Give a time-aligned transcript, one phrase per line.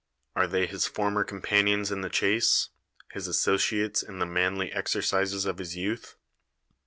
[0.35, 2.69] Are they his former companions in the chase,
[3.11, 6.15] his a.ssociates in the manly exercises of his youth